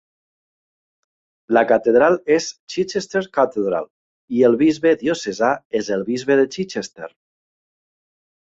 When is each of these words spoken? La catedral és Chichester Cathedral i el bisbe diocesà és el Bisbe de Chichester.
La 1.57 1.61
catedral 1.71 2.17
és 2.37 2.47
Chichester 2.75 3.23
Cathedral 3.39 3.87
i 4.39 4.41
el 4.49 4.57
bisbe 4.63 4.95
diocesà 5.03 5.53
és 5.81 5.95
el 5.97 6.07
Bisbe 6.11 6.39
de 6.43 6.49
Chichester. 6.57 7.15